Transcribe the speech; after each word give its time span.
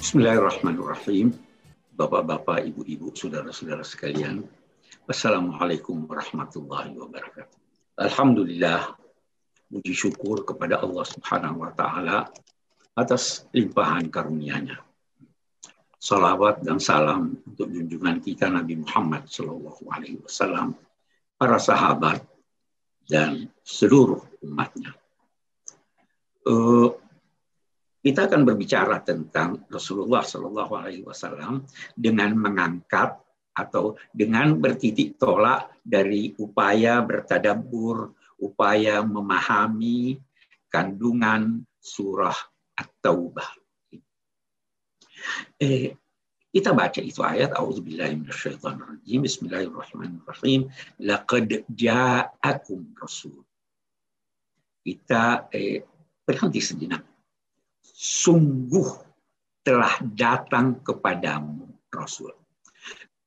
Bismillahirrahmanirrahim. 0.00 1.36
Bapak-bapak, 1.92 2.64
ibu-ibu, 2.72 3.12
saudara-saudara 3.12 3.84
sekalian. 3.84 4.48
Assalamualaikum 5.04 6.08
warahmatullahi 6.08 6.96
wabarakatuh. 6.96 7.60
Alhamdulillah, 8.00 8.96
puji 9.68 9.92
syukur 9.92 10.48
kepada 10.48 10.80
Allah 10.80 11.04
Subhanahu 11.04 11.60
wa 11.60 11.76
taala 11.76 12.32
atas 12.96 13.44
limpahan 13.52 14.08
karunia-Nya. 14.08 14.80
Salawat 16.00 16.64
dan 16.64 16.80
salam 16.80 17.36
untuk 17.44 17.68
junjungan 17.68 18.24
kita 18.24 18.48
Nabi 18.48 18.80
Muhammad 18.80 19.28
Shallallahu 19.28 19.84
Alaihi 19.84 20.16
Wasallam, 20.24 20.80
para 21.36 21.60
sahabat 21.60 22.24
dan 23.04 23.52
seluruh 23.60 24.24
umatnya. 24.48 24.96
Uh, 26.48 26.88
kita 28.00 28.32
akan 28.32 28.48
berbicara 28.48 29.04
tentang 29.04 29.60
Rasulullah 29.68 30.24
Shallallahu 30.24 30.72
Alaihi 30.72 31.04
Wasallam 31.04 31.68
dengan 31.92 32.32
mengangkat 32.32 33.20
atau 33.52 34.00
dengan 34.08 34.56
bertitik 34.56 35.20
tolak 35.20 35.68
dari 35.84 36.32
upaya 36.40 37.04
bertadabur, 37.04 38.16
upaya 38.40 39.04
memahami 39.04 40.16
kandungan 40.72 41.60
surah 41.76 42.36
At-Taubah. 42.80 43.50
Eh, 45.60 45.92
kita 46.48 46.72
baca 46.72 47.00
itu 47.04 47.20
ayat 47.20 47.52
A'udzubillahiminasyaitonirrajim 47.52 49.20
Bismillahirrahmanirrahim. 49.28 50.72
Laqad 51.04 51.68
ja'akum 51.68 52.96
rasul. 52.96 53.44
Kita 54.80 55.52
eh, 55.52 55.84
berhenti 56.24 56.64
sejenak 56.64 57.04
sungguh 58.00 58.88
telah 59.60 60.00
datang 60.00 60.80
kepadamu 60.80 61.68
Rasul. 61.92 62.32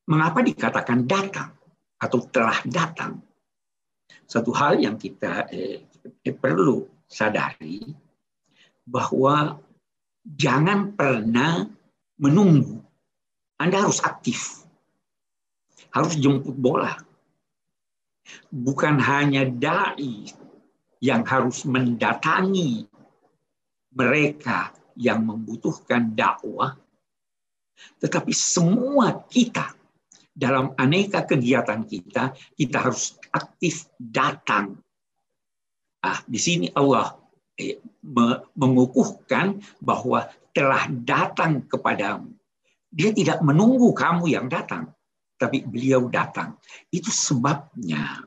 Mengapa 0.10 0.42
dikatakan 0.42 1.06
datang 1.06 1.54
atau 2.02 2.20
telah 2.34 2.58
datang? 2.66 3.22
Satu 4.26 4.50
hal 4.50 4.82
yang 4.82 4.98
kita 4.98 5.46
eh, 5.54 5.86
eh, 6.26 6.34
perlu 6.34 6.90
sadari 7.06 7.86
bahwa 8.82 9.62
jangan 10.26 10.98
pernah 10.98 11.70
menunggu. 12.18 12.82
Anda 13.62 13.86
harus 13.86 14.02
aktif. 14.02 14.66
Harus 15.94 16.18
jemput 16.18 16.58
bola. 16.58 16.98
Bukan 18.50 18.98
hanya 18.98 19.46
dai 19.46 20.34
yang 20.98 21.22
harus 21.28 21.62
mendatangi 21.70 22.90
mereka 23.94 24.74
yang 24.98 25.26
membutuhkan 25.26 26.14
dakwah, 26.14 26.78
tetapi 27.98 28.34
semua 28.34 29.26
kita 29.26 29.74
dalam 30.34 30.74
aneka 30.78 31.24
kegiatan 31.24 31.86
kita, 31.86 32.34
kita 32.58 32.78
harus 32.82 33.18
aktif 33.30 33.86
datang. 33.98 34.82
Ah, 36.04 36.20
di 36.26 36.42
sini 36.42 36.68
Allah 36.74 37.16
eh, 37.56 37.80
mengukuhkan 38.58 39.62
bahwa 39.80 40.26
telah 40.52 40.90
datang 40.90 41.66
kepadamu. 41.70 42.34
Dia 42.94 43.10
tidak 43.10 43.42
menunggu 43.42 43.90
kamu 43.94 44.30
yang 44.30 44.46
datang, 44.50 44.94
tapi 45.38 45.66
beliau 45.66 46.10
datang. 46.10 46.58
Itu 46.94 47.10
sebabnya 47.10 48.22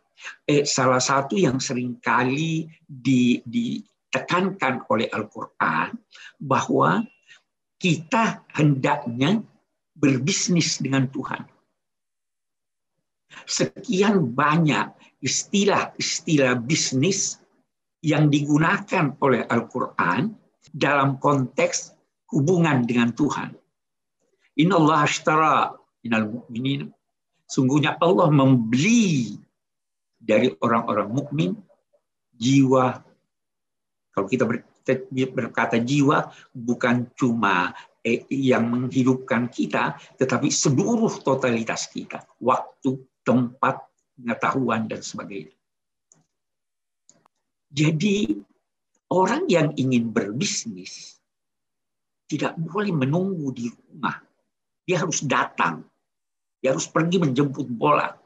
eh, 0.47 0.67
salah 0.67 1.03
satu 1.03 1.39
yang 1.39 1.62
sering 1.62 2.03
kali 2.03 2.67
di, 2.83 3.42
di 3.47 3.78
ditekankan 4.17 4.89
oleh 4.89 5.12
Al-Quran 5.12 5.92
bahwa 6.41 7.05
kita 7.77 8.40
hendaknya 8.57 9.45
berbisnis 9.92 10.80
dengan 10.80 11.13
Tuhan. 11.13 11.45
Sekian 13.45 14.33
banyak 14.33 15.20
istilah-istilah 15.20 16.57
bisnis 16.64 17.36
yang 18.01 18.33
digunakan 18.33 19.13
oleh 19.20 19.45
Al-Quran 19.45 20.33
dalam 20.73 21.20
konteks 21.20 21.92
hubungan 22.33 22.89
dengan 22.89 23.13
Tuhan. 23.13 23.52
Inna 24.57 24.80
Allah 24.80 25.05
ashtara 25.05 25.77
minal 26.01 26.40
mu'minin. 26.40 26.89
Sungguhnya 27.45 28.01
Allah 28.01 28.33
membeli 28.33 29.36
dari 30.17 30.48
orang-orang 30.64 31.13
mukmin 31.13 31.51
jiwa 32.33 33.05
kalau 34.16 34.32
kita 34.32 34.48
berkata 35.28 35.77
jiwa 35.77 36.32
bukan 36.56 37.12
cuma 37.12 37.77
eh, 38.00 38.24
yang 38.32 38.64
menghidupkan 38.72 39.52
kita, 39.52 40.00
tetapi 40.16 40.48
seluruh 40.48 41.20
totalitas 41.20 41.92
kita, 41.92 42.24
waktu, 42.40 42.96
tempat, 43.20 43.84
pengetahuan 44.16 44.88
dan 44.88 45.04
sebagainya. 45.04 45.52
Jadi 47.68 48.40
orang 49.12 49.44
yang 49.52 49.77
ingin 49.77 50.08
berbisnis 50.08 51.20
tidak 52.24 52.56
boleh 52.56 52.96
menunggu 52.96 53.52
di 53.52 53.68
rumah. 53.68 54.16
Dia 54.88 55.04
harus 55.04 55.20
datang. 55.28 55.84
Dia 56.64 56.72
harus 56.72 56.88
pergi 56.88 57.20
menjemput 57.20 57.68
bola. 57.68 58.16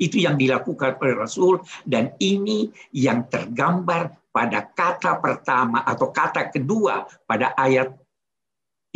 Itu 0.00 0.24
yang 0.24 0.40
dilakukan 0.40 0.96
oleh 1.04 1.14
Rasul 1.20 1.60
dan 1.84 2.16
ini 2.16 2.72
yang 2.96 3.28
tergambar 3.28 4.23
pada 4.34 4.66
kata 4.66 5.22
pertama 5.22 5.86
atau 5.86 6.10
kata 6.10 6.50
kedua 6.50 7.06
pada 7.22 7.54
ayat 7.54 7.94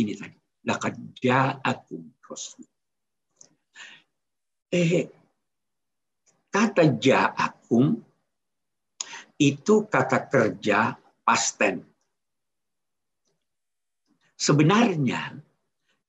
ini 0.03 0.11
tadi. 0.19 0.35
Laqad 0.67 0.99
ja'akum 1.15 2.03
rasul. 2.27 2.67
Eh, 4.67 5.07
kata 6.51 6.83
ja'akum 6.99 7.95
itu 9.39 9.75
kata 9.87 10.27
kerja 10.27 10.99
pasten. 11.23 11.87
Sebenarnya 14.35 15.39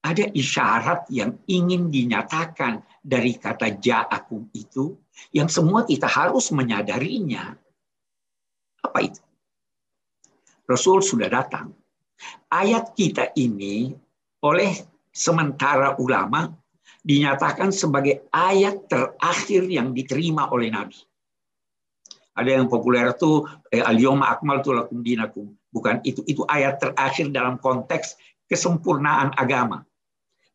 ada 0.03 0.25
isyarat 0.35 1.07
yang 1.15 1.39
ingin 1.47 1.93
dinyatakan 1.93 2.83
dari 2.99 3.39
kata 3.39 3.79
ja'akum 3.79 4.51
itu 4.57 4.99
yang 5.31 5.47
semua 5.47 5.87
kita 5.87 6.09
harus 6.11 6.51
menyadarinya 6.51 7.60
apa 8.91 9.07
itu? 9.07 9.23
Rasul 10.67 10.99
sudah 11.07 11.31
datang. 11.31 11.71
Ayat 12.51 12.99
kita 12.99 13.31
ini 13.39 13.95
oleh 14.43 14.75
sementara 15.15 15.95
ulama 16.03 16.51
dinyatakan 17.07 17.71
sebagai 17.71 18.27
ayat 18.35 18.91
terakhir 18.91 19.63
yang 19.71 19.95
diterima 19.95 20.51
oleh 20.51 20.69
Nabi. 20.75 20.99
Ada 22.35 22.61
yang 22.61 22.67
populer 22.67 23.11
itu 23.11 23.47
eh, 23.71 23.83
al-yawma 23.83 24.31
akmaltu 24.35 24.75
lakum 24.75 25.01
dinakum. 25.03 25.51
Bukan 25.71 26.03
itu, 26.03 26.27
itu 26.27 26.43
ayat 26.51 26.83
terakhir 26.83 27.31
dalam 27.31 27.57
konteks 27.63 28.19
kesempurnaan 28.51 29.35
agama. 29.39 29.87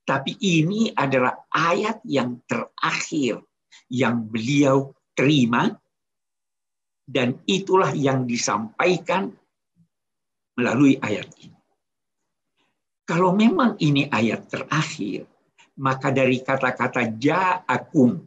Tapi 0.06 0.38
ini 0.38 0.94
adalah 0.94 1.34
ayat 1.50 2.04
yang 2.06 2.38
terakhir 2.46 3.42
yang 3.90 4.22
beliau 4.30 4.94
terima 5.18 5.74
dan 7.06 7.38
itulah 7.46 7.94
yang 7.94 8.26
disampaikan 8.26 9.30
melalui 10.58 10.98
ayat 10.98 11.30
ini. 11.42 11.54
Kalau 13.06 13.38
memang 13.38 13.78
ini 13.78 14.10
ayat 14.10 14.50
terakhir, 14.50 15.30
maka 15.78 16.10
dari 16.10 16.42
kata-kata 16.42 17.14
ja'akum 17.22 18.18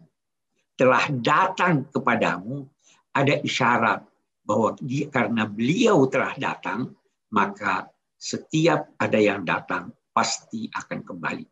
telah 0.79 1.11
datang 1.11 1.91
kepadamu 1.91 2.63
ada 3.11 3.35
isyarat 3.43 4.07
bahwa 4.47 4.79
dia, 4.79 5.11
karena 5.11 5.43
beliau 5.51 6.07
telah 6.07 6.39
datang, 6.39 6.95
maka 7.35 7.91
setiap 8.15 8.95
ada 9.03 9.19
yang 9.19 9.43
datang 9.43 9.91
pasti 10.15 10.71
akan 10.71 11.03
kembali. 11.03 11.47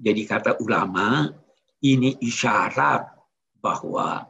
Jadi 0.00 0.22
kata 0.24 0.56
ulama, 0.64 1.28
ini 1.84 2.16
isyarat 2.24 3.04
bahwa 3.60 4.24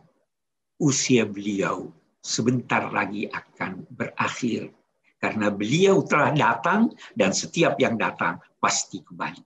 usia 0.82 1.22
beliau 1.22 1.94
sebentar 2.20 2.92
lagi 2.92 3.24
akan 3.28 3.88
berakhir 3.88 4.70
karena 5.20 5.52
beliau 5.52 6.00
telah 6.04 6.32
datang 6.32 6.92
dan 7.12 7.36
setiap 7.36 7.76
yang 7.76 8.00
datang 8.00 8.40
pasti 8.56 9.04
kembali. 9.04 9.44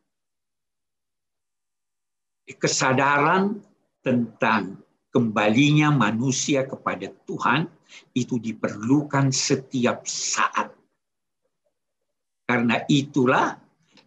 Kesadaran 2.55 3.59
tentang 4.05 4.79
kembalinya 5.11 5.91
manusia 5.91 6.62
kepada 6.67 7.11
Tuhan 7.26 7.67
itu 8.15 8.38
diperlukan 8.38 9.31
setiap 9.31 10.06
saat. 10.06 10.70
Karena 12.44 12.85
itulah 12.87 13.56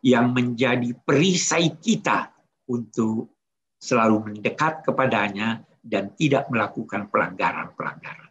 yang 0.06 0.31
menjadi 0.31 0.94
perisai 0.94 1.74
kita 1.81 2.30
untuk 2.70 3.34
selalu 3.81 4.31
mendekat 4.31 4.86
kepadanya 4.86 5.66
dan 5.81 6.13
tidak 6.13 6.52
melakukan 6.54 7.10
pelanggaran-pelanggaran. 7.10 8.26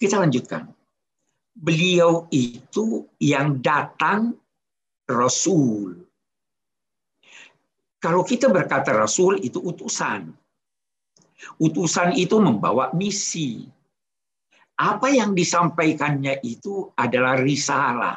Kita 0.00 0.16
lanjutkan. 0.16 0.64
Beliau 1.52 2.24
itu 2.32 3.04
yang 3.20 3.60
datang 3.60 4.32
rasul. 5.04 6.08
Kalau 8.00 8.24
kita 8.24 8.48
berkata 8.48 8.96
rasul 8.96 9.36
itu 9.44 9.60
utusan. 9.60 10.32
Utusan 11.60 12.16
itu 12.16 12.40
membawa 12.40 12.96
misi. 12.96 13.68
Apa 14.80 15.12
yang 15.12 15.36
disampaikannya 15.36 16.40
itu 16.48 16.88
adalah 16.96 17.36
risalah. 17.36 18.16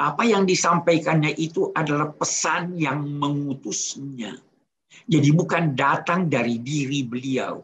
Apa 0.00 0.24
yang 0.24 0.48
disampaikannya 0.48 1.36
itu 1.36 1.68
adalah 1.76 2.16
pesan 2.16 2.80
yang 2.80 3.04
mengutusnya. 3.04 4.40
Jadi 5.04 5.28
bukan 5.36 5.76
datang 5.76 6.32
dari 6.32 6.56
diri 6.64 7.04
beliau. 7.04 7.60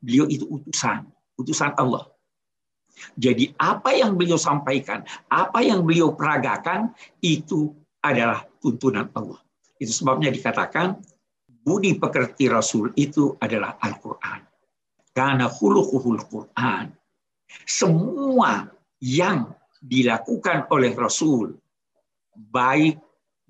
Beliau 0.00 0.24
itu 0.28 0.48
utusan, 0.48 1.04
utusan 1.40 1.72
Allah. 1.76 2.06
Jadi 3.16 3.56
apa 3.56 3.96
yang 3.96 4.14
beliau 4.14 4.36
sampaikan, 4.36 5.02
apa 5.32 5.64
yang 5.64 5.82
beliau 5.86 6.12
peragakan 6.12 6.92
itu 7.24 7.72
adalah 8.04 8.44
tuntunan 8.60 9.08
Allah. 9.16 9.40
Itu 9.80 9.92
sebabnya 10.04 10.28
dikatakan 10.28 11.00
budi 11.64 11.96
pekerti 11.96 12.52
Rasul 12.52 12.92
itu 12.96 13.36
adalah 13.40 13.80
Al-Quran. 13.80 14.40
Karena 15.16 15.48
hulukuhul 15.48 16.20
Quran. 16.28 16.92
Semua 17.66 18.68
yang 19.02 19.50
dilakukan 19.80 20.70
oleh 20.70 20.92
Rasul, 20.94 21.56
baik 22.36 23.00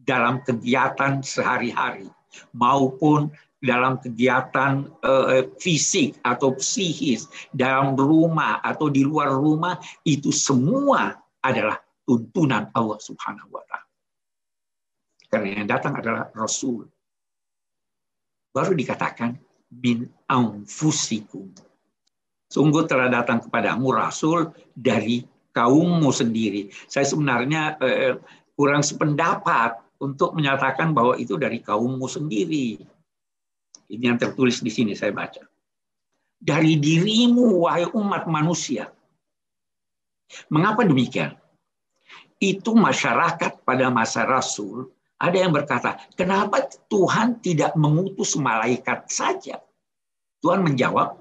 dalam 0.00 0.40
kegiatan 0.40 1.20
sehari-hari 1.20 2.08
maupun 2.56 3.28
dalam 3.60 4.00
kegiatan 4.00 4.88
uh, 5.04 5.44
fisik 5.60 6.16
atau 6.24 6.56
psikis, 6.56 7.28
dalam 7.52 7.92
rumah 7.92 8.58
atau 8.64 8.88
di 8.88 9.04
luar 9.04 9.36
rumah, 9.36 9.76
itu 10.08 10.32
semua 10.32 11.12
adalah 11.44 11.76
tuntunan 12.08 12.72
Allah 12.72 12.98
Subhanahu 12.98 13.52
wa 13.52 13.62
taala. 13.68 13.88
Karena 15.30 15.62
yang 15.62 15.68
datang 15.68 15.94
adalah 15.94 16.32
rasul. 16.34 16.88
Baru 18.50 18.74
dikatakan 18.74 19.38
min 19.70 20.08
anfusikum. 20.26 21.54
Sungguh 22.50 22.82
telah 22.90 23.06
datang 23.06 23.38
kepadamu 23.46 23.94
rasul 23.94 24.50
dari 24.74 25.22
kaummu 25.54 26.10
sendiri. 26.10 26.66
Saya 26.90 27.06
sebenarnya 27.06 27.78
uh, 27.78 28.18
kurang 28.58 28.82
sependapat 28.82 29.78
untuk 30.00 30.32
menyatakan 30.32 30.96
bahwa 30.96 31.14
itu 31.20 31.36
dari 31.36 31.60
kaummu 31.60 32.08
sendiri 32.08 32.80
ini 33.90 34.06
yang 34.06 34.19
tertulis 34.19 34.62
di 34.62 34.70
sini 34.70 34.94
saya 34.94 35.10
baca. 35.10 35.42
Dari 36.40 36.78
dirimu 36.78 37.66
wahai 37.66 37.90
umat 37.90 38.25
manusia. 38.31 38.88
Mengapa 40.48 40.87
demikian? 40.87 41.34
Itu 42.40 42.72
masyarakat 42.78 43.66
pada 43.66 43.92
masa 43.92 44.25
Rasul 44.25 44.88
ada 45.20 45.37
yang 45.37 45.52
berkata, 45.52 46.00
kenapa 46.16 46.64
Tuhan 46.88 47.44
tidak 47.44 47.76
mengutus 47.76 48.40
malaikat 48.40 49.04
saja? 49.12 49.60
Tuhan 50.40 50.64
menjawab, 50.64 51.20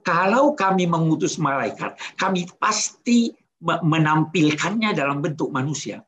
kalau 0.00 0.56
kami 0.56 0.88
mengutus 0.88 1.36
malaikat, 1.36 1.92
kami 2.16 2.48
pasti 2.56 3.36
menampilkannya 3.60 4.96
dalam 4.96 5.20
bentuk 5.20 5.52
manusia. 5.52 6.00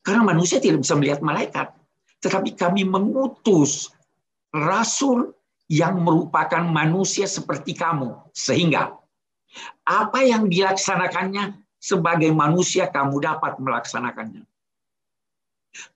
Karena 0.00 0.24
manusia 0.32 0.56
tidak 0.56 0.80
bisa 0.80 0.96
melihat 0.96 1.20
malaikat. 1.20 1.68
Tetapi 2.24 2.56
kami 2.56 2.88
mengutus 2.88 3.92
rasul 4.54 5.34
yang 5.70 6.02
merupakan 6.02 6.66
manusia 6.66 7.30
seperti 7.30 7.78
kamu. 7.78 8.14
Sehingga 8.34 8.94
apa 9.86 10.20
yang 10.26 10.50
dilaksanakannya 10.50 11.58
sebagai 11.78 12.34
manusia 12.34 12.90
kamu 12.90 13.22
dapat 13.22 13.56
melaksanakannya. 13.62 14.44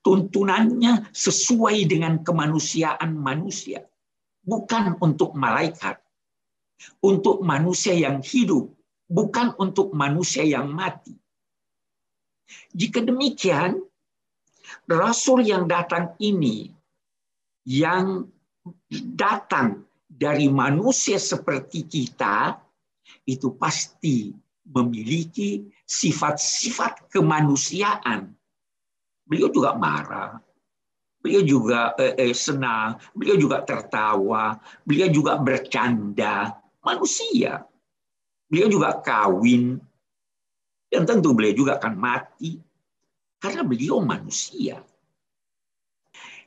Tuntunannya 0.06 1.11
sesuai 1.11 1.91
dengan 1.91 2.23
kemanusiaan 2.23 3.19
manusia. 3.19 3.83
Bukan 4.47 5.03
untuk 5.03 5.35
malaikat. 5.35 5.99
Untuk 7.03 7.43
manusia 7.43 7.99
yang 7.99 8.23
hidup. 8.23 8.71
Bukan 9.11 9.59
untuk 9.59 9.91
manusia 9.91 10.47
yang 10.47 10.71
mati. 10.71 11.19
Jika 12.71 13.03
demikian, 13.03 13.83
Rasul 14.87 15.45
yang 15.49 15.67
datang 15.67 16.15
ini 16.21 16.73
yang 17.65 18.29
datang 18.91 19.85
dari 20.09 20.49
manusia 20.49 21.21
seperti 21.21 21.85
kita 21.85 22.57
itu 23.29 23.53
pasti 23.57 24.33
memiliki 24.65 25.69
sifat-sifat 25.85 27.13
kemanusiaan. 27.13 28.33
Beliau 29.25 29.49
juga 29.53 29.77
marah, 29.77 30.37
beliau 31.21 31.45
juga 31.45 31.97
eh, 31.97 32.17
eh, 32.17 32.37
senang, 32.37 33.01
beliau 33.17 33.37
juga 33.41 33.65
tertawa, 33.65 34.57
beliau 34.85 35.09
juga 35.09 35.41
bercanda, 35.41 36.53
manusia. 36.85 37.65
Beliau 38.45 38.69
juga 38.69 39.01
kawin, 39.01 39.81
dan 40.93 41.09
tentu 41.09 41.33
beliau 41.33 41.57
juga 41.57 41.81
akan 41.81 41.97
mati, 41.97 42.61
karena 43.41 43.65
beliau 43.65 44.05
manusia 44.05 44.85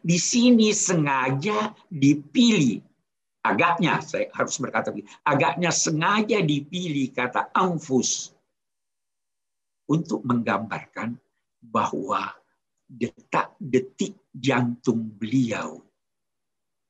di 0.01 0.17
sini 0.17 0.71
sengaja 0.71 1.73
dipilih 1.89 2.81
agaknya 3.47 4.03
saya 4.03 4.27
harus 4.35 4.59
berkata 4.59 4.91
begini, 4.91 5.07
agaknya 5.23 5.71
sengaja 5.71 6.43
dipilih 6.43 7.15
kata 7.15 7.47
anfus 7.55 8.35
untuk 9.87 10.19
menggambarkan 10.27 11.15
bahwa 11.63 12.35
detak-detik 12.91 14.15
jantung 14.35 15.07
beliau 15.15 15.87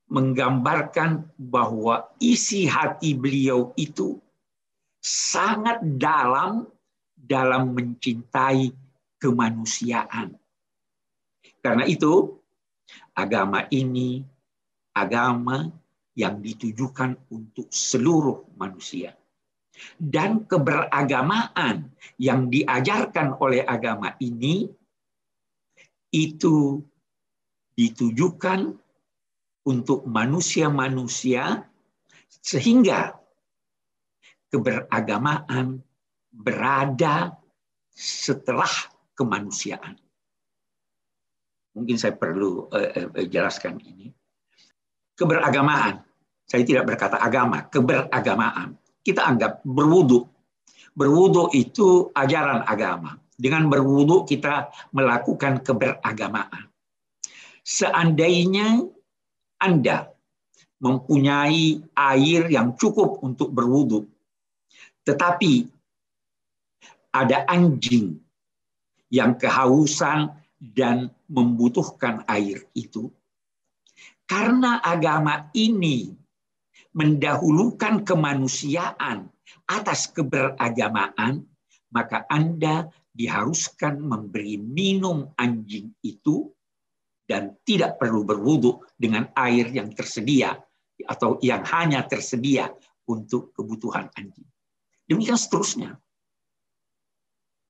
menggambarkan 0.08 1.28
bahwa 1.36 2.08
isi 2.16 2.64
hati 2.64 3.12
beliau 3.12 3.76
itu 3.76 4.16
sangat 5.04 5.84
dalam 5.84 6.64
dalam 7.12 7.76
mencintai 7.76 8.72
kemanusiaan. 9.20 10.32
Karena 11.60 11.84
itu 11.84 12.40
Agama 13.18 13.66
ini 13.74 14.22
agama 14.94 15.66
yang 16.14 16.38
ditujukan 16.38 17.18
untuk 17.34 17.70
seluruh 17.70 18.46
manusia. 18.54 19.14
Dan 19.94 20.46
keberagamaan 20.46 21.94
yang 22.18 22.50
diajarkan 22.50 23.38
oleh 23.38 23.62
agama 23.62 24.14
ini 24.18 24.66
itu 26.10 26.82
ditujukan 27.78 28.74
untuk 29.62 30.02
manusia-manusia 30.10 31.62
sehingga 32.42 33.14
keberagamaan 34.50 35.78
berada 36.34 37.38
setelah 37.94 38.70
kemanusiaan. 39.14 39.94
Mungkin 41.78 41.96
saya 41.96 42.18
perlu 42.18 42.66
uh, 42.68 42.90
uh, 43.14 43.26
jelaskan 43.30 43.78
ini. 43.78 44.10
Keberagamaan. 45.14 46.02
Saya 46.48 46.64
tidak 46.64 46.88
berkata 46.90 47.20
agama, 47.20 47.68
keberagamaan. 47.70 48.74
Kita 49.04 49.22
anggap 49.22 49.62
berwudu. 49.62 50.26
Berwudu 50.96 51.54
itu 51.54 52.10
ajaran 52.16 52.66
agama. 52.66 53.14
Dengan 53.38 53.70
berwudu 53.70 54.26
kita 54.26 54.72
melakukan 54.90 55.62
keberagamaan. 55.62 56.66
Seandainya 57.62 58.82
Anda 59.62 60.10
mempunyai 60.78 61.82
air 61.94 62.42
yang 62.50 62.74
cukup 62.78 63.22
untuk 63.22 63.50
berwudu, 63.50 64.06
tetapi 65.02 65.66
ada 67.10 67.42
anjing 67.50 68.18
yang 69.10 69.34
kehausan 69.34 70.30
dan 70.58 71.10
membutuhkan 71.30 72.26
air 72.26 72.66
itu. 72.74 73.10
Karena 74.28 74.82
agama 74.84 75.48
ini 75.56 76.12
mendahulukan 76.92 78.04
kemanusiaan 78.04 79.30
atas 79.70 80.10
keberagamaan, 80.12 81.46
maka 81.94 82.28
Anda 82.28 82.90
diharuskan 83.14 83.98
memberi 84.02 84.60
minum 84.60 85.32
anjing 85.38 85.94
itu 86.04 86.52
dan 87.24 87.56
tidak 87.64 87.98
perlu 87.98 88.22
berwudhu 88.22 88.84
dengan 88.94 89.28
air 89.36 89.68
yang 89.72 89.90
tersedia 89.94 90.54
atau 91.06 91.38
yang 91.40 91.62
hanya 91.66 92.04
tersedia 92.04 92.70
untuk 93.08 93.54
kebutuhan 93.56 94.10
anjing. 94.14 94.46
Demikian 95.08 95.40
seterusnya. 95.40 95.96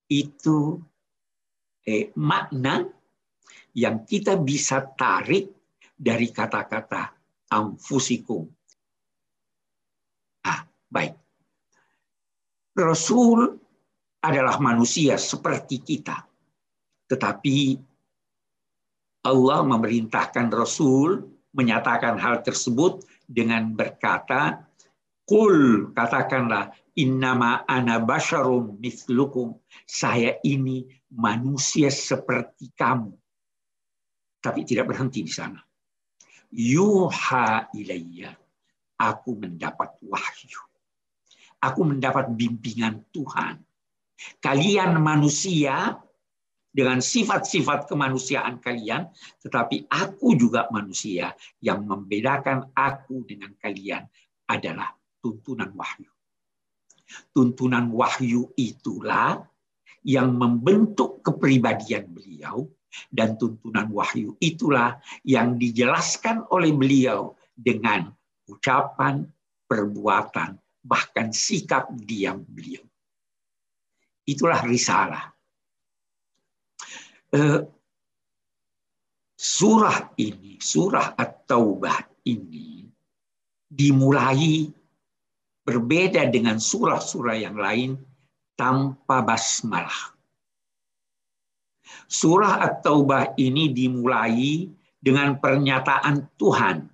Itu 0.09 0.83
eh, 1.89 2.13
makna 2.21 2.85
yang 3.73 4.05
kita 4.05 4.37
bisa 4.37 4.85
tarik 4.93 5.49
dari 5.97 6.29
kata-kata 6.29 7.17
amfusikum. 7.49 8.45
Ah, 10.45 10.69
baik. 10.93 11.17
Rasul 12.77 13.57
adalah 14.21 14.61
manusia 14.61 15.17
seperti 15.17 15.81
kita. 15.81 16.29
Tetapi 17.09 17.57
Allah 19.25 19.61
memerintahkan 19.65 20.53
Rasul 20.53 21.25
menyatakan 21.57 22.21
hal 22.21 22.45
tersebut 22.45 23.03
dengan 23.25 23.73
berkata, 23.73 24.69
Kul 25.29 25.91
katakanlah 25.93 26.73
innama 26.97 27.67
ana 27.69 28.01
basyarum 28.01 28.81
mislukum. 28.81 29.61
Saya 29.85 30.41
ini 30.41 30.98
manusia 31.13 31.89
seperti 31.89 32.73
kamu. 32.77 33.13
Tapi 34.39 34.61
tidak 34.63 34.95
berhenti 34.95 35.25
di 35.25 35.33
sana. 35.33 35.59
Yuha 36.53 37.73
ilayya. 37.75 38.33
Aku 38.99 39.39
mendapat 39.39 39.95
wahyu. 40.03 40.61
Aku 41.63 41.87
mendapat 41.87 42.31
bimbingan 42.35 43.03
Tuhan. 43.15 43.63
Kalian 44.43 44.99
manusia 44.99 45.99
dengan 46.71 47.03
sifat-sifat 47.03 47.91
kemanusiaan 47.91 48.63
kalian, 48.63 49.11
tetapi 49.43 49.87
aku 49.91 50.35
juga 50.39 50.71
manusia. 50.71 51.35
Yang 51.63 51.81
membedakan 51.87 52.75
aku 52.75 53.27
dengan 53.27 53.55
kalian 53.59 54.07
adalah 54.47 54.95
tuntunan 55.23 55.71
wahyu. 55.75 56.11
Tuntunan 57.33 57.91
wahyu 57.91 58.53
itulah 58.55 59.43
yang 60.07 60.35
membentuk 60.35 61.23
kepribadian 61.23 62.11
beliau 62.11 62.67
dan 63.13 63.37
tuntunan 63.37 63.91
wahyu 63.93 64.35
itulah 64.41 64.99
yang 65.23 65.61
dijelaskan 65.61 66.47
oleh 66.51 66.73
beliau 66.73 67.37
dengan 67.53 68.09
ucapan, 68.49 69.27
perbuatan, 69.69 70.57
bahkan 70.83 71.35
sikap 71.35 71.93
diam 71.95 72.43
beliau. 72.49 72.83
Itulah 74.25 74.61
risalah 74.65 75.39
Eh, 77.29 77.61
surah 79.37 80.17
ini, 80.17 80.57
surah 80.57 81.13
At-Taubah 81.13 82.25
ini 82.25 82.89
dimulai 83.69 84.65
berbeda 85.61 86.25
dengan 86.33 86.57
surah-surah 86.57 87.37
yang 87.37 87.61
lain 87.61 88.01
tanpa 88.59 89.23
basmalah. 89.23 90.19
Surah 92.11 92.59
At-Taubah 92.59 93.39
ini 93.39 93.71
dimulai 93.71 94.67
dengan 94.99 95.39
pernyataan 95.39 96.27
Tuhan 96.37 96.91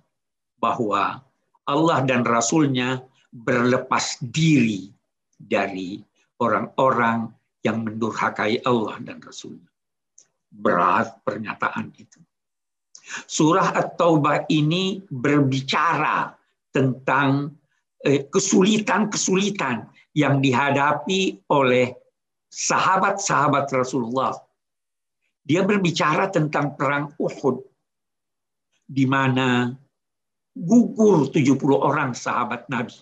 bahwa 0.61 1.25
Allah 1.65 1.99
dan 2.05 2.21
Rasulnya 2.21 3.01
berlepas 3.33 4.21
diri 4.21 4.93
dari 5.35 5.99
orang-orang 6.39 7.33
yang 7.65 7.81
mendurhakai 7.81 8.61
Allah 8.63 9.01
dan 9.01 9.17
Rasulnya 9.19 9.67
berat 10.55 11.19
pernyataan 11.25 11.91
itu. 11.97 12.21
Surah 13.27 13.75
At-Taubah 13.75 14.49
ini 14.49 15.03
berbicara 15.09 16.33
tentang 16.73 17.53
eh, 18.01 18.25
kesulitan-kesulitan 18.29 19.94
yang 20.15 20.39
dihadapi 20.39 21.43
oleh 21.51 21.91
sahabat-sahabat 22.47 23.67
Rasulullah. 23.75 24.31
Dia 25.45 25.61
berbicara 25.61 26.31
tentang 26.31 26.73
perang 26.73 27.13
Uhud 27.19 27.61
di 28.87 29.05
mana 29.05 29.69
gugur 30.55 31.29
70 31.29 31.59
orang 31.75 32.15
sahabat 32.15 32.65
Nabi. 32.71 32.97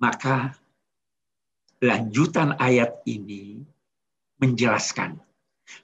Maka 0.00 0.56
lanjutan 1.84 2.56
ayat 2.56 3.04
ini 3.04 3.60
menjelaskan 4.40 5.20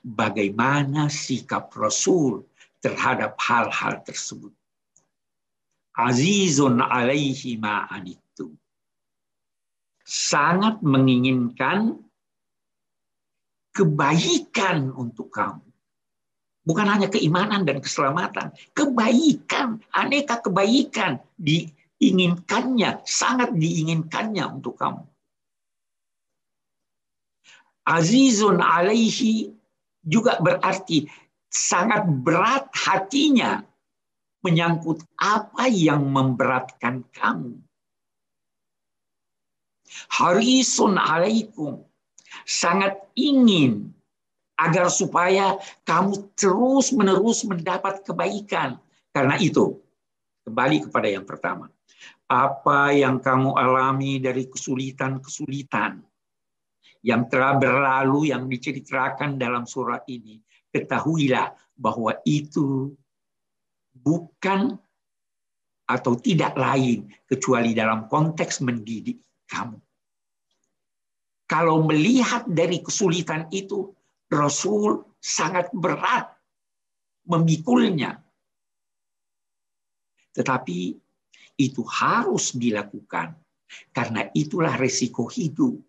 bagaimana 0.00 1.12
sikap 1.12 1.69
Rasul 1.76 2.47
terhadap 2.81 3.37
hal-hal 3.43 4.00
tersebut. 4.07 4.55
Azizun 5.97 6.81
alaihi 6.81 7.61
ma'anittu. 7.61 8.25
Sangat 10.07 10.87
menginginkan 10.87 11.99
kebaikan 13.75 14.95
untuk 14.95 15.35
kamu. 15.35 15.67
Bukan 16.67 16.87
hanya 16.87 17.07
keimanan 17.07 17.63
dan 17.63 17.79
keselamatan, 17.79 18.51
kebaikan, 18.75 19.79
aneka 19.95 20.43
kebaikan 20.43 21.23
diinginkannya, 21.39 23.07
sangat 23.07 23.55
diinginkannya 23.55 24.43
untuk 24.51 24.75
kamu. 24.79 25.07
Azizun 27.87 28.59
alaihi 28.59 29.55
juga 30.03 30.43
berarti 30.43 31.07
sangat 31.47 32.07
berat 32.07 32.67
hatinya 32.75 33.63
menyangkut 34.43 35.07
apa 35.19 35.71
yang 35.71 36.03
memberatkan 36.11 37.07
kamu. 37.15 37.63
Harisun 40.12 41.00
alaikum 41.00 41.83
sangat 42.45 42.97
ingin 43.17 43.91
agar 44.57 44.88
supaya 44.88 45.61
kamu 45.85 46.33
terus 46.37 46.93
menerus 46.93 47.45
mendapat 47.45 48.00
kebaikan. 48.05 48.81
Karena 49.12 49.37
itu, 49.41 49.76
kembali 50.49 50.88
kepada 50.88 51.09
yang 51.09 51.25
pertama. 51.25 51.69
Apa 52.26 52.91
yang 52.91 53.23
kamu 53.23 53.55
alami 53.55 54.19
dari 54.19 54.50
kesulitan-kesulitan, 54.50 56.03
yang 57.07 57.31
telah 57.31 57.55
berlalu 57.55 58.35
yang 58.35 58.50
diceritakan 58.50 59.38
dalam 59.38 59.62
surah 59.62 60.03
ini, 60.11 60.43
ketahuilah 60.75 61.55
bahwa 61.79 62.19
itu 62.26 62.91
bukan 63.95 64.75
atau 65.87 66.19
tidak 66.19 66.59
lain 66.59 67.07
kecuali 67.31 67.71
dalam 67.71 68.11
konteks 68.11 68.59
mendidik 68.67 69.23
kamu. 69.47 69.79
Kalau 71.47 71.87
melihat 71.87 72.47
dari 72.50 72.83
kesulitan 72.83 73.47
itu, 73.55 73.95
Rasul 74.26 75.07
sangat 75.23 75.71
berat 75.71 76.35
memikulnya. 77.26 78.19
Tetapi 80.35 80.79
itu 81.57 81.83
harus 81.87 82.53
dilakukan 82.53 83.38
karena 83.95 84.29
itulah 84.35 84.75
resiko 84.76 85.26
hidup 85.31 85.81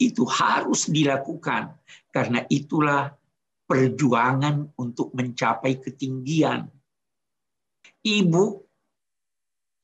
itu 0.00 0.24
harus 0.24 0.88
dilakukan 0.88 1.76
karena 2.08 2.40
itulah 2.48 3.12
perjuangan 3.68 4.72
untuk 4.80 5.12
mencapai 5.12 5.76
ketinggian. 5.78 6.66
Ibu 8.00 8.44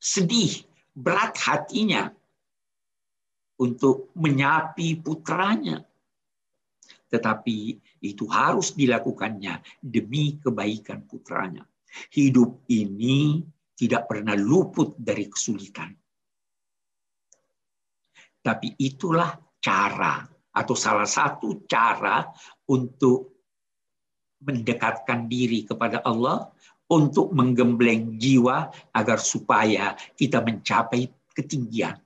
sedih, 0.01 0.65
berat 0.97 1.37
hatinya 1.37 2.09
untuk 3.61 4.13
menyapi 4.17 5.01
putranya. 5.01 5.81
Tetapi 7.07 7.57
itu 8.03 8.25
harus 8.27 8.75
dilakukannya 8.75 9.79
demi 9.79 10.37
kebaikan 10.37 11.07
putranya. 11.07 11.63
Hidup 12.11 12.67
ini 12.69 13.41
tidak 13.73 14.11
pernah 14.11 14.35
luput 14.35 14.97
dari 14.99 15.25
kesulitan. 15.31 15.93
Tapi 18.43 18.75
itulah 18.79 19.33
cara 19.59 20.23
atau 20.57 20.75
salah 20.75 21.07
satu 21.07 21.67
cara 21.67 22.27
untuk 22.69 23.37
mendekatkan 24.41 25.25
diri 25.25 25.65
kepada 25.65 26.01
Allah 26.05 26.49
untuk 26.87 27.35
menggembleng 27.35 28.15
jiwa 28.15 28.71
agar 28.95 29.19
supaya 29.19 29.93
kita 30.15 30.39
mencapai 30.39 31.11
ketinggian. 31.35 31.99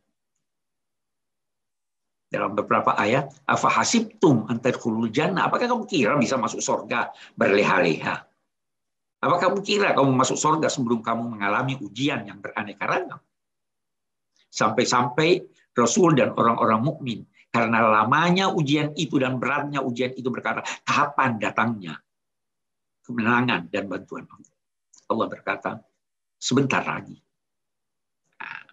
Dalam 2.31 2.55
beberapa 2.55 2.95
ayat, 2.95 3.27
apa 3.43 3.67
hasibtum 3.67 4.47
antarkhulul 4.47 5.11
jannah? 5.11 5.51
Apakah 5.51 5.67
kamu 5.67 5.83
kira 5.83 6.15
bisa 6.15 6.39
masuk 6.39 6.63
surga 6.63 7.11
berleha-leha? 7.35 8.23
Apa 9.19 9.35
kamu 9.35 9.59
kira 9.59 9.91
kamu 9.91 10.15
masuk 10.15 10.39
surga 10.39 10.71
sebelum 10.71 11.03
kamu 11.03 11.27
mengalami 11.27 11.75
ujian 11.83 12.23
yang 12.23 12.39
beraneka 12.39 12.87
ragam? 12.87 13.19
Sampai-sampai 14.47 15.43
Rasul 15.75 16.15
dan 16.15 16.31
orang-orang 16.31 16.79
mukmin 16.79 17.19
karena 17.51 17.83
lamanya 17.83 18.47
ujian 18.47 18.95
itu 18.95 19.19
dan 19.19 19.35
beratnya 19.35 19.83
ujian 19.83 20.15
itu 20.15 20.31
berkata, 20.31 20.63
kapan 20.87 21.35
datangnya 21.35 21.99
kemenangan 23.03 23.67
dan 23.67 23.91
bantuan 23.91 24.23
Allah? 24.23 24.55
Allah 25.11 25.27
berkata, 25.27 25.71
sebentar 26.39 26.79
lagi. 26.87 27.19
Nah, 28.39 28.63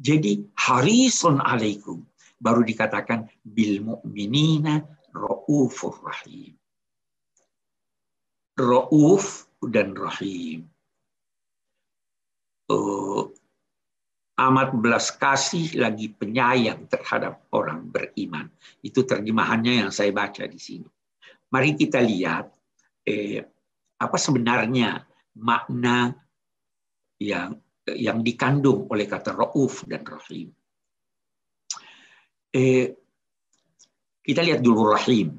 jadi 0.00 0.40
harisun 0.56 1.36
alaikum 1.44 2.00
baru 2.44 2.60
dikatakan 2.60 3.24
bil 3.40 3.80
mu'minina 3.80 4.84
raufur 5.16 5.96
rahim. 6.04 6.52
Rauf 8.60 9.48
dan 9.64 9.96
rahim. 9.96 10.68
Uh, 12.68 13.32
amat 14.36 14.76
belas 14.76 15.08
kasih 15.14 15.72
lagi 15.80 16.12
penyayang 16.12 16.84
terhadap 16.92 17.48
orang 17.56 17.88
beriman. 17.88 18.52
Itu 18.84 19.08
terjemahannya 19.08 19.88
yang 19.88 19.90
saya 19.90 20.12
baca 20.12 20.44
di 20.44 20.60
sini. 20.60 20.88
Mari 21.48 21.80
kita 21.80 22.02
lihat 22.02 22.50
eh, 23.06 23.40
apa 23.94 24.16
sebenarnya 24.18 25.06
makna 25.38 26.12
yang 27.22 27.56
yang 27.84 28.24
dikandung 28.24 28.90
oleh 28.90 29.06
kata 29.06 29.32
rauf 29.32 29.86
dan 29.86 30.02
rahim. 30.02 30.50
Eh, 32.54 32.94
kita 34.22 34.40
lihat 34.46 34.62
dulu 34.62 34.94
rahim. 34.94 35.34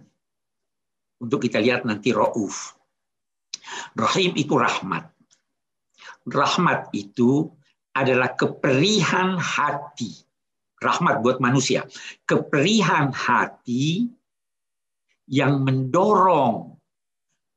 Untuk 1.24 1.48
kita 1.48 1.64
lihat 1.64 1.88
nanti 1.88 2.12
rauf. 2.12 2.76
Rahim 3.96 4.36
itu 4.36 4.60
rahmat. 4.60 5.08
Rahmat 6.28 6.92
itu 6.92 7.48
adalah 7.96 8.36
keperihan 8.36 9.40
hati. 9.40 10.12
Rahmat 10.84 11.24
buat 11.24 11.40
manusia. 11.40 11.88
Keperihan 12.28 13.16
hati 13.16 14.12
yang 15.32 15.64
mendorong 15.64 16.76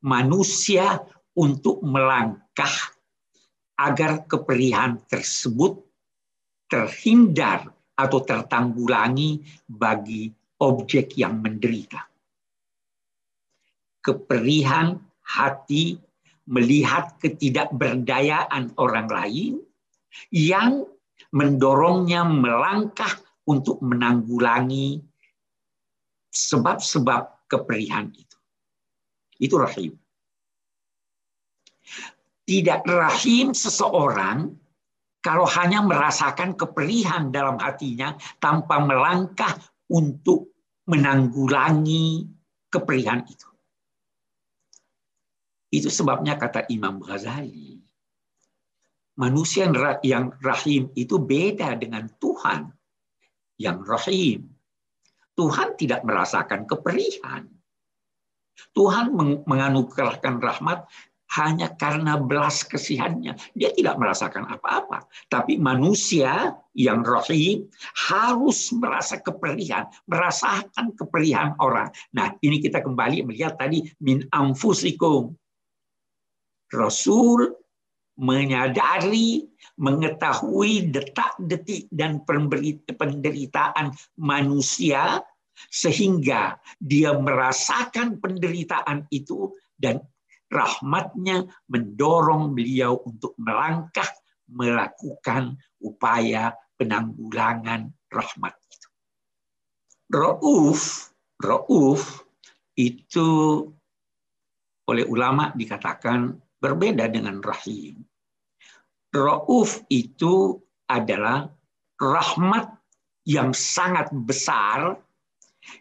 manusia 0.07 1.03
untuk 1.35 1.83
melangkah 1.83 2.95
agar 3.75 4.23
keperihan 4.31 5.03
tersebut 5.11 5.83
terhindar 6.71 7.75
atau 7.99 8.23
tertanggulangi 8.23 9.43
bagi 9.67 10.31
objek 10.63 11.19
yang 11.19 11.43
menderita. 11.43 12.07
Keperihan 13.99 14.95
hati 15.27 15.99
melihat 16.49 17.19
ketidakberdayaan 17.19 18.79
orang 18.79 19.11
lain 19.11 19.53
yang 20.33 20.87
mendorongnya 21.35 22.25
melangkah 22.25 23.13
untuk 23.45 23.83
menanggulangi 23.85 25.03
sebab-sebab 26.33 27.49
keperihan 27.51 28.09
itu. 28.15 28.39
Itu 29.37 29.61
rahim. 29.61 29.93
Tidak 32.49 32.81
rahim 32.89 33.53
seseorang 33.53 34.57
kalau 35.19 35.45
hanya 35.51 35.83
merasakan 35.83 36.55
keperihan 36.55 37.35
dalam 37.35 37.59
hatinya 37.59 38.15
tanpa 38.39 38.79
melangkah 38.79 39.59
untuk 39.91 40.55
menanggulangi 40.89 42.25
keperihan 42.71 43.27
itu. 43.29 43.49
Itu 45.69 45.93
sebabnya 45.93 46.41
kata 46.41 46.65
Imam 46.73 46.97
Ghazali, 47.05 47.77
manusia 49.21 49.69
yang 50.01 50.33
rahim 50.41 50.89
itu 50.97 51.21
beda 51.21 51.77
dengan 51.77 52.09
Tuhan 52.17 52.73
yang 53.61 53.85
rahim. 53.85 54.49
Tuhan 55.37 55.77
tidak 55.77 56.03
merasakan 56.09 56.65
keperihan. 56.65 57.47
Tuhan 58.75 59.15
menganugerahkan 59.47 60.43
rahmat 60.43 60.89
hanya 61.37 61.73
karena 61.77 62.17
belas 62.17 62.65
kesihannya. 62.65 63.37
Dia 63.53 63.71
tidak 63.77 64.01
merasakan 64.01 64.49
apa-apa. 64.49 65.05
Tapi 65.29 65.61
manusia 65.61 66.57
yang 66.73 67.05
rahim 67.05 67.69
harus 68.09 68.73
merasa 68.73 69.21
keperihan, 69.21 69.85
merasakan 70.09 70.97
keperihan 70.97 71.53
orang. 71.61 71.93
Nah, 72.17 72.33
ini 72.41 72.65
kita 72.65 72.81
kembali 72.81 73.29
melihat 73.29 73.61
tadi 73.61 73.85
min 74.01 74.25
amfusikum. 74.33 75.37
Rasul 76.69 77.57
menyadari, 78.19 79.47
mengetahui 79.79 80.91
detak-detik 80.91 81.87
dan 81.95 82.27
penderitaan 82.27 83.95
manusia 84.19 85.23
sehingga 85.71 86.59
dia 86.83 87.15
merasakan 87.15 88.19
penderitaan 88.19 89.07
itu 89.15 89.55
dan 89.79 90.03
rahmatnya 90.49 91.45
mendorong 91.69 92.57
beliau 92.57 93.01
untuk 93.05 93.37
melangkah 93.37 94.09
melakukan 94.49 95.61
upaya 95.85 96.57
penanggulangan 96.81 97.93
rahmat 98.09 98.55
itu. 98.73 98.89
Rauf, 100.09 101.13
Rauf 101.37 102.25
itu 102.73 103.29
oleh 104.89 105.05
ulama 105.05 105.53
dikatakan 105.53 106.33
berbeda 106.59 107.13
dengan 107.13 107.45
rahim. 107.45 108.01
Rauf 109.13 109.85
itu 109.93 110.57
adalah 110.89 111.53
rahmat 112.01 112.73
yang 113.29 113.53
sangat 113.53 114.09
besar 114.13 114.97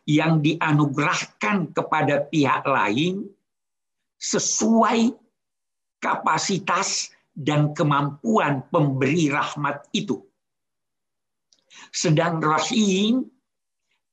yang 0.03 0.43
dianugerahkan 0.43 1.71
kepada 1.71 2.27
pihak 2.27 2.67
lain 2.67 3.23
sesuai 4.17 5.13
kapasitas 6.01 7.13
dan 7.37 7.73
kemampuan 7.77 8.65
pemberi 8.73 9.29
rahmat 9.29 9.85
itu. 9.93 10.25
Sedang 11.93 12.41
rahim 12.41 13.29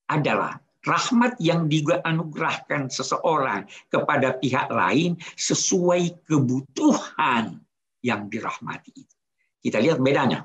adalah 0.08 0.60
rahmat 0.84 1.40
yang 1.40 1.64
dianugerahkan 1.66 2.92
seseorang 2.92 3.64
kepada 3.88 4.36
pihak 4.36 4.68
lain 4.68 5.16
sesuai 5.40 6.28
kebutuhan 6.28 7.64
yang 8.04 8.28
dirahmati 8.28 8.92
itu. 8.92 9.16
Kita 9.64 9.80
lihat 9.80 9.96
bedanya. 10.04 10.44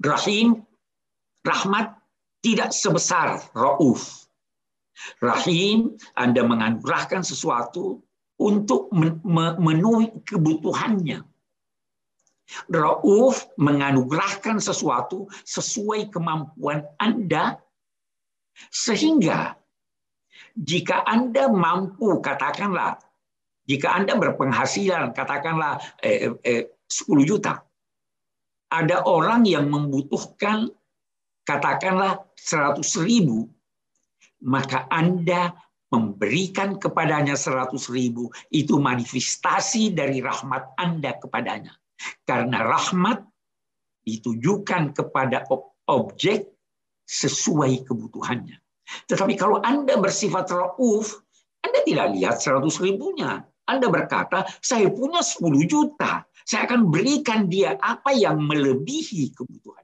Rahim, 0.00 0.64
rahmat 1.44 1.92
tidak 2.40 2.72
sebesar 2.72 3.44
rauf. 3.52 4.24
Rahim, 5.20 6.00
Anda 6.16 6.40
menganugerahkan 6.40 7.20
sesuatu 7.20 8.00
untuk 8.36 8.92
memenuhi 8.92 10.12
kebutuhannya. 10.24 11.24
Rauf 12.70 13.50
menganugerahkan 13.58 14.62
sesuatu 14.62 15.26
sesuai 15.42 16.14
kemampuan 16.14 16.86
Anda 17.02 17.58
sehingga 18.70 19.58
jika 20.56 21.04
Anda 21.04 21.50
mampu, 21.50 22.22
katakanlah, 22.22 22.96
jika 23.68 23.92
Anda 23.92 24.16
berpenghasilan, 24.16 25.12
katakanlah 25.12 25.82
eh, 26.00 26.32
eh, 26.40 26.70
10 26.86 27.26
juta, 27.28 27.60
ada 28.72 29.04
orang 29.04 29.44
yang 29.44 29.68
membutuhkan, 29.68 30.70
katakanlah 31.44 32.24
100 32.38 32.80
ribu, 33.04 33.50
maka 34.42 34.88
Anda 34.88 35.52
memberikan 35.92 36.76
kepadanya 36.82 37.38
100 37.38 37.70
ribu, 37.94 38.30
itu 38.50 38.76
manifestasi 38.78 39.94
dari 39.94 40.18
rahmat 40.18 40.74
Anda 40.78 41.14
kepadanya. 41.16 41.74
Karena 42.26 42.66
rahmat 42.66 43.22
ditujukan 44.06 44.94
kepada 44.94 45.46
objek 45.90 46.50
sesuai 47.06 47.86
kebutuhannya. 47.86 48.58
Tetapi 49.10 49.34
kalau 49.38 49.62
Anda 49.62 49.98
bersifat 49.98 50.50
rauf, 50.50 51.22
Anda 51.62 51.82
tidak 51.82 52.14
lihat 52.14 52.36
100 52.38 52.62
ribunya. 52.82 53.42
Anda 53.66 53.90
berkata, 53.90 54.46
saya 54.62 54.90
punya 54.94 55.22
10 55.22 55.66
juta. 55.66 56.22
Saya 56.46 56.70
akan 56.70 56.94
berikan 56.94 57.50
dia 57.50 57.74
apa 57.82 58.14
yang 58.14 58.38
melebihi 58.46 59.34
kebutuhan. 59.34 59.82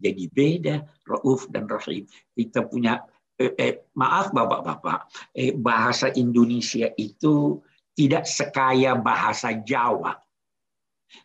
Jadi 0.00 0.26
beda 0.26 0.82
rauf 1.06 1.46
dan 1.54 1.70
rahim. 1.70 2.08
Kita 2.34 2.66
punya, 2.66 2.98
eh, 3.40 3.52
eh, 3.56 3.74
maaf 3.96 4.36
bapak-bapak, 4.36 5.08
eh, 5.32 5.56
bahasa 5.56 6.12
Indonesia 6.12 6.92
itu 7.00 7.56
tidak 7.96 8.28
sekaya 8.28 8.92
bahasa 9.00 9.56
Jawa. 9.64 10.12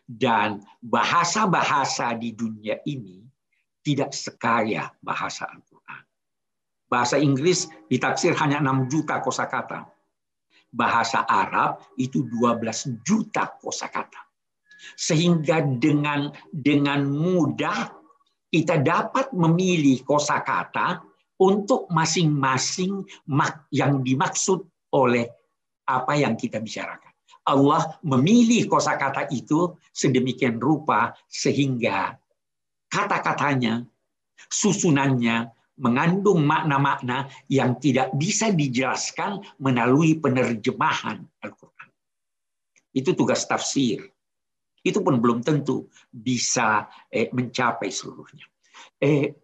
Dan 0.02 0.66
bahasa-bahasa 0.82 2.18
di 2.18 2.34
dunia 2.34 2.82
ini 2.90 3.22
tidak 3.86 4.10
sekaya 4.10 4.90
bahasa 4.98 5.46
Al-Quran. 5.46 6.02
Bahasa 6.90 7.22
Inggris 7.22 7.70
ditaksir 7.86 8.34
hanya 8.34 8.58
6 8.58 8.90
juta 8.90 9.22
kosakata. 9.22 9.86
Bahasa 10.74 11.22
Arab 11.30 11.86
itu 11.94 12.26
12 12.26 12.98
juta 13.06 13.46
kosakata. 13.62 14.26
Sehingga 14.98 15.62
dengan 15.62 16.34
dengan 16.50 17.06
mudah 17.06 17.94
kita 18.50 18.82
dapat 18.82 19.30
memilih 19.30 20.02
kosakata 20.02 21.06
untuk 21.36 21.88
masing-masing 21.92 23.04
yang 23.72 24.00
dimaksud 24.00 24.64
oleh 24.96 25.28
apa 25.86 26.12
yang 26.16 26.34
kita 26.34 26.58
bicarakan. 26.58 27.12
Allah 27.46 28.00
memilih 28.02 28.66
kosakata 28.66 29.30
itu 29.30 29.78
sedemikian 29.94 30.58
rupa 30.58 31.14
sehingga 31.30 32.18
kata-katanya, 32.90 33.86
susunannya 34.50 35.54
mengandung 35.78 36.42
makna-makna 36.42 37.28
yang 37.52 37.76
tidak 37.78 38.10
bisa 38.16 38.50
dijelaskan 38.50 39.44
melalui 39.60 40.16
penerjemahan 40.18 41.22
Al-Quran. 41.44 41.88
Itu 42.96 43.12
tugas 43.12 43.44
tafsir. 43.46 44.12
itu 44.86 45.02
pun 45.02 45.18
belum 45.18 45.42
tentu 45.42 45.90
bisa 46.14 46.86
eh, 47.10 47.26
mencapai 47.34 47.90
seluruhnya. 47.90 48.46
Eh, 49.02 49.34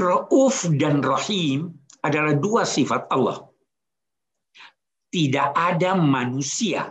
Rauf 0.00 0.64
dan 0.80 1.04
Rahim 1.04 1.76
adalah 2.00 2.32
dua 2.32 2.64
sifat 2.64 3.12
Allah. 3.12 3.44
Tidak 5.12 5.52
ada 5.52 5.92
manusia 5.98 6.88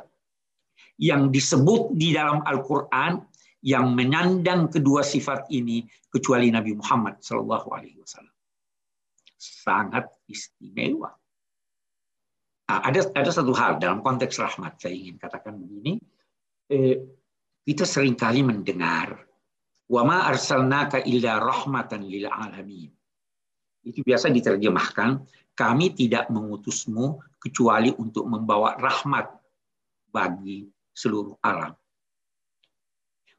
yang 1.00 1.34
disebut 1.34 1.96
di 1.96 2.14
dalam 2.14 2.46
Al-Quran 2.46 3.24
yang 3.66 3.92
menyandang 3.96 4.72
kedua 4.72 5.02
sifat 5.04 5.48
ini 5.52 5.88
kecuali 6.12 6.52
Nabi 6.52 6.76
Muhammad 6.76 7.20
Shallallahu 7.24 7.68
Alaihi 7.72 7.98
Wasallam. 8.00 8.36
Sangat 9.40 10.06
istimewa. 10.28 11.12
Nah, 12.70 12.80
ada 12.86 13.02
ada 13.18 13.32
satu 13.34 13.50
hal 13.56 13.82
dalam 13.82 14.06
konteks 14.06 14.38
rahmat 14.38 14.78
saya 14.78 14.94
ingin 14.94 15.18
katakan 15.18 15.58
begini. 15.58 15.98
Eh, 16.70 17.02
kita 17.66 17.82
sering 17.88 18.14
kali 18.14 18.46
mendengar 18.46 19.26
wa 19.90 20.02
ma 20.06 20.30
arsalnaka 20.30 21.02
illa 21.08 21.42
rahmatan 21.42 22.06
lil 22.06 22.30
alamin. 22.30 22.99
Itu 23.90 24.06
biasa 24.06 24.30
diterjemahkan 24.30 25.26
kami 25.58 25.92
tidak 25.98 26.30
mengutusmu 26.32 27.20
kecuali 27.42 27.92
untuk 27.98 28.30
membawa 28.30 28.80
rahmat 28.80 29.28
bagi 30.08 30.70
seluruh 30.96 31.36
alam. 31.44 31.76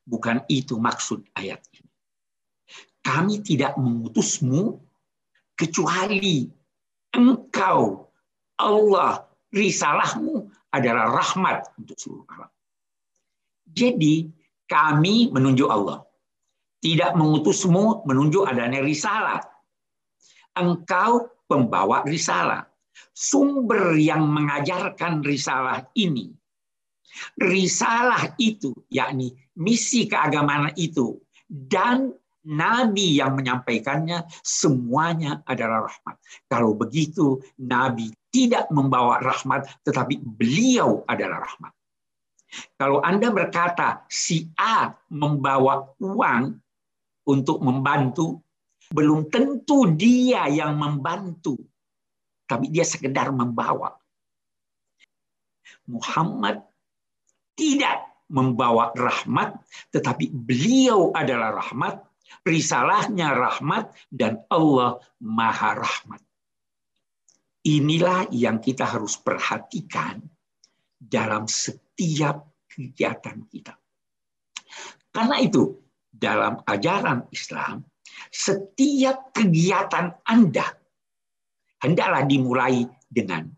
Bukan 0.05 0.45
itu 0.51 0.77
maksud 0.77 1.23
ayat 1.39 1.63
ini. 1.73 1.89
Kami 3.01 3.41
tidak 3.41 3.79
mengutusmu 3.81 4.77
kecuali 5.57 6.45
engkau, 7.17 8.11
Allah, 8.61 9.25
risalahmu 9.55 10.51
adalah 10.77 11.09
rahmat 11.15 11.73
untuk 11.81 11.97
seluruh 11.97 12.27
alam. 12.37 12.51
Jadi 13.71 14.29
kami 14.69 15.33
menunjuk 15.33 15.71
Allah. 15.73 16.05
Tidak 16.81 17.13
mengutusmu 17.13 18.09
menunjuk 18.09 18.49
adanya 18.49 18.81
risalah. 18.81 19.41
Engkau 20.57 21.31
pembawa 21.47 22.03
risalah. 22.07 22.67
Sumber 23.15 23.97
yang 23.97 24.29
mengajarkan 24.29 25.25
risalah 25.25 25.89
ini 25.97 26.31
risalah 27.39 28.35
itu, 28.39 28.75
yakni 28.91 29.35
misi 29.59 30.07
keagamaan 30.07 30.73
itu, 30.79 31.19
dan 31.47 32.15
Nabi 32.41 33.21
yang 33.21 33.37
menyampaikannya 33.37 34.25
semuanya 34.41 35.45
adalah 35.45 35.85
rahmat. 35.85 36.17
Kalau 36.49 36.73
begitu, 36.73 37.37
Nabi 37.61 38.09
tidak 38.33 38.73
membawa 38.73 39.21
rahmat, 39.21 39.69
tetapi 39.85 40.17
beliau 40.25 41.05
adalah 41.05 41.45
rahmat. 41.45 41.73
Kalau 42.81 43.05
Anda 43.05 43.31
berkata 43.31 44.09
si 44.09 44.49
A 44.57 44.91
membawa 45.13 45.85
uang 46.01 46.57
untuk 47.29 47.61
membantu, 47.61 48.41
belum 48.91 49.31
tentu 49.31 49.87
dia 49.95 50.51
yang 50.51 50.75
membantu, 50.75 51.55
tapi 52.51 52.67
dia 52.75 52.83
sekedar 52.83 53.31
membawa. 53.31 53.95
Muhammad 55.87 56.67
tidak 57.55 58.11
membawa 58.31 58.91
rahmat, 58.95 59.59
tetapi 59.95 60.31
beliau 60.31 61.15
adalah 61.15 61.55
rahmat, 61.63 62.03
risalahnya 62.47 63.35
rahmat, 63.35 63.91
dan 64.11 64.43
Allah 64.51 64.99
maha 65.23 65.79
rahmat. 65.79 66.23
Inilah 67.67 68.31
yang 68.33 68.59
kita 68.63 68.87
harus 68.87 69.19
perhatikan 69.21 70.23
dalam 70.97 71.45
setiap 71.47 72.49
kegiatan 72.71 73.45
kita. 73.51 73.75
Karena 75.11 75.37
itu, 75.43 75.75
dalam 76.07 76.63
ajaran 76.65 77.27
Islam, 77.35 77.83
setiap 78.31 79.35
kegiatan 79.35 80.15
Anda 80.27 80.65
hendaklah 81.83 82.23
dimulai 82.29 82.87
dengan 83.09 83.51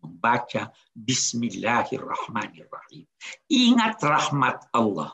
membaca 0.00 0.72
Bismillahirrahmanirrahim. 0.94 3.04
Ingat 3.50 4.00
rahmat 4.00 4.70
Allah. 4.70 5.12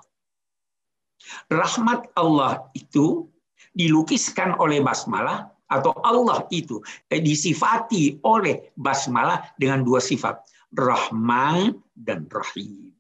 Rahmat 1.49 2.13
Allah 2.19 2.67
itu 2.77 3.31
dilukiskan 3.73 4.53
oleh 4.61 4.85
basmalah 4.85 5.49
atau 5.73 5.97
Allah 6.05 6.45
itu 6.53 6.85
eh, 7.09 7.25
disifati 7.25 8.21
oleh 8.29 8.69
basmalah 8.77 9.41
dengan 9.57 9.81
dua 9.81 10.05
sifat, 10.05 10.45
Rahman 10.77 11.81
dan 11.97 12.29
Rahim. 12.29 12.93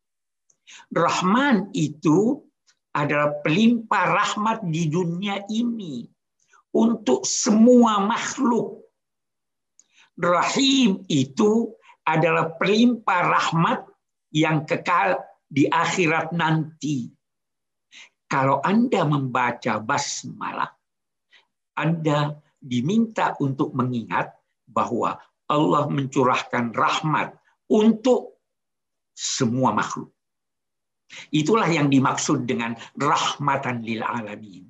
Rahman 0.97 1.69
itu 1.77 2.41
adalah 2.93 3.41
pelimpah 3.41 4.05
rahmat 4.13 4.69
di 4.69 4.89
dunia 4.93 5.41
ini 5.49 6.05
untuk 6.77 7.25
semua 7.25 8.05
makhluk. 8.05 8.85
Rahim 10.17 11.01
itu 11.09 11.73
adalah 12.05 12.53
pelimpah 12.61 13.21
rahmat 13.33 13.89
yang 14.33 14.69
kekal 14.69 15.17
di 15.49 15.65
akhirat 15.69 16.37
nanti. 16.37 17.09
Kalau 18.29 18.61
Anda 18.65 19.05
membaca 19.05 19.81
basmalah, 19.81 20.73
Anda 21.77 22.37
diminta 22.61 23.37
untuk 23.41 23.73
mengingat 23.77 24.33
bahwa 24.69 25.21
Allah 25.49 25.85
mencurahkan 25.89 26.73
rahmat 26.73 27.37
untuk 27.69 28.41
semua 29.13 29.73
makhluk. 29.77 30.12
Itulah 31.31 31.69
yang 31.69 31.93
dimaksud 31.93 32.49
dengan 32.49 32.77
rahmatan 32.97 33.85
lil 33.85 34.01
alamin. 34.01 34.65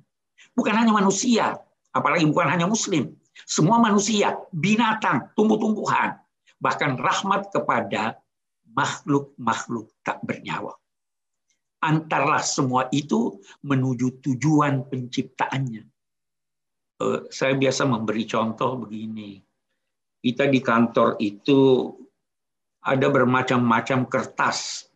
Bukan 0.53 0.73
hanya 0.75 0.93
manusia, 0.93 1.57
apalagi 1.95 2.27
bukan 2.29 2.47
hanya 2.49 2.67
muslim. 2.69 3.15
Semua 3.47 3.81
manusia, 3.81 4.37
binatang, 4.53 5.33
tumbuh-tumbuhan, 5.33 6.21
bahkan 6.61 6.95
rahmat 6.95 7.49
kepada 7.49 8.21
makhluk-makhluk 8.73 9.89
tak 10.05 10.21
bernyawa. 10.21 10.73
Antarlah 11.83 12.39
semua 12.39 12.87
itu 12.95 13.43
menuju 13.65 14.23
tujuan 14.23 14.87
penciptaannya. 14.87 15.83
Eh, 17.03 17.19
saya 17.27 17.53
biasa 17.59 17.83
memberi 17.83 18.23
contoh 18.23 18.87
begini. 18.87 19.41
Kita 20.23 20.47
di 20.47 20.63
kantor 20.63 21.19
itu 21.19 21.91
ada 22.83 23.07
bermacam-macam 23.11 24.07
kertas. 24.07 24.87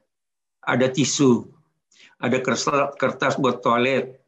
Ada 0.68 0.92
tisu, 0.92 1.48
ada 2.20 2.44
kertas 3.00 3.40
buat 3.40 3.64
toilet, 3.64 4.20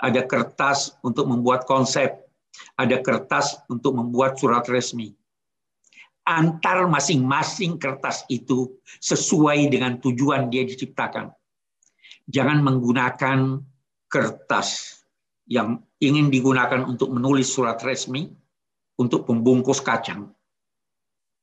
ada 0.00 0.24
kertas 0.24 0.96
untuk 1.04 1.28
membuat 1.28 1.68
konsep, 1.68 2.24
ada 2.80 3.04
kertas 3.04 3.60
untuk 3.68 3.92
membuat 3.92 4.40
surat 4.40 4.64
resmi. 4.72 5.12
Antar 6.24 6.88
masing-masing 6.88 7.76
kertas 7.76 8.24
itu 8.32 8.80
sesuai 9.04 9.68
dengan 9.68 10.00
tujuan 10.00 10.48
dia 10.48 10.64
diciptakan. 10.64 11.28
Jangan 12.32 12.64
menggunakan 12.64 13.60
kertas 14.08 15.00
yang 15.44 15.84
ingin 16.00 16.32
digunakan 16.32 16.80
untuk 16.88 17.12
menulis 17.12 17.52
surat 17.52 17.76
resmi, 17.84 18.32
untuk 18.96 19.28
pembungkus 19.28 19.84
kacang, 19.84 20.32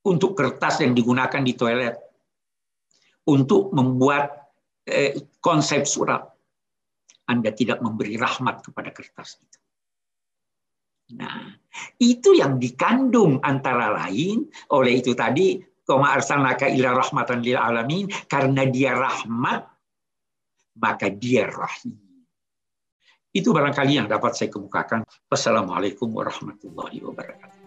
untuk 0.02 0.34
kertas 0.34 0.82
yang 0.82 0.98
digunakan 0.98 1.46
di 1.46 1.54
toilet, 1.54 1.94
untuk 3.28 3.74
membuat 3.76 4.54
eh, 4.88 5.18
konsep 5.44 5.86
surat. 5.86 6.26
Anda 7.30 7.54
tidak 7.56 7.80
memberi 7.80 8.20
rahmat 8.20 8.66
kepada 8.66 8.92
kertas 8.92 9.40
itu. 9.40 9.58
Nah, 11.16 11.52
itu 12.00 12.36
yang 12.36 12.60
dikandung 12.60 13.40
antara 13.44 13.92
lain 13.92 14.48
oleh 14.72 15.00
itu 15.00 15.12
tadi 15.12 15.60
koma 15.84 16.16
arsalnaka 16.16 16.72
ila 16.72 16.96
rahmatan 16.96 17.44
lil 17.44 17.60
alamin 17.60 18.08
karena 18.32 18.64
dia 18.68 18.96
rahmat 18.96 19.68
maka 20.80 21.12
dia 21.12 21.48
rahim. 21.52 22.00
Itu 23.32 23.56
barangkali 23.56 23.96
yang 23.96 24.08
dapat 24.12 24.36
saya 24.36 24.52
kemukakan. 24.52 25.08
Wassalamualaikum 25.32 26.12
warahmatullahi 26.12 27.00
wabarakatuh. 27.00 27.61